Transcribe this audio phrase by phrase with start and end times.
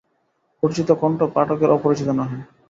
[0.63, 2.37] পরিচিত কণ্ঠ পাঠকের অপরিচিত নহে।